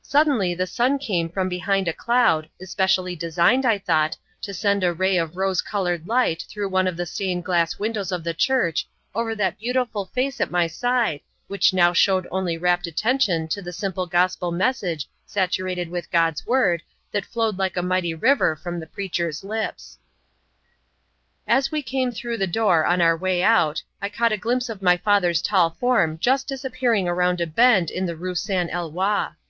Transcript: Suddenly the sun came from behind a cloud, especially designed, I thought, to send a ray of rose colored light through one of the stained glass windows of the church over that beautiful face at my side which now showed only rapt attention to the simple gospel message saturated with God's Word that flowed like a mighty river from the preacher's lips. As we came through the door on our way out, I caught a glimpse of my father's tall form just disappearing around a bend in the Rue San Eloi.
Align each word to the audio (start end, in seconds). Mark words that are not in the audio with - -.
Suddenly 0.00 0.54
the 0.54 0.66
sun 0.66 0.98
came 0.98 1.28
from 1.28 1.50
behind 1.50 1.88
a 1.88 1.92
cloud, 1.92 2.48
especially 2.58 3.14
designed, 3.14 3.66
I 3.66 3.76
thought, 3.76 4.16
to 4.40 4.54
send 4.54 4.82
a 4.82 4.94
ray 4.94 5.18
of 5.18 5.36
rose 5.36 5.60
colored 5.60 6.06
light 6.08 6.46
through 6.48 6.70
one 6.70 6.86
of 6.88 6.96
the 6.96 7.04
stained 7.04 7.44
glass 7.44 7.78
windows 7.78 8.10
of 8.10 8.24
the 8.24 8.32
church 8.32 8.88
over 9.14 9.34
that 9.34 9.58
beautiful 9.58 10.06
face 10.06 10.40
at 10.40 10.50
my 10.50 10.68
side 10.68 11.20
which 11.48 11.74
now 11.74 11.92
showed 11.92 12.26
only 12.30 12.56
rapt 12.56 12.86
attention 12.86 13.46
to 13.48 13.60
the 13.60 13.74
simple 13.74 14.06
gospel 14.06 14.50
message 14.50 15.06
saturated 15.26 15.90
with 15.90 16.10
God's 16.10 16.46
Word 16.46 16.82
that 17.12 17.26
flowed 17.26 17.58
like 17.58 17.76
a 17.76 17.82
mighty 17.82 18.14
river 18.14 18.56
from 18.56 18.80
the 18.80 18.86
preacher's 18.86 19.44
lips. 19.44 19.98
As 21.46 21.70
we 21.70 21.82
came 21.82 22.10
through 22.10 22.38
the 22.38 22.46
door 22.46 22.86
on 22.86 23.02
our 23.02 23.18
way 23.18 23.42
out, 23.42 23.82
I 24.00 24.08
caught 24.08 24.32
a 24.32 24.38
glimpse 24.38 24.70
of 24.70 24.80
my 24.80 24.96
father's 24.96 25.42
tall 25.42 25.76
form 25.78 26.16
just 26.18 26.48
disappearing 26.48 27.06
around 27.06 27.42
a 27.42 27.46
bend 27.46 27.90
in 27.90 28.06
the 28.06 28.16
Rue 28.16 28.34
San 28.34 28.70
Eloi. 28.70 29.32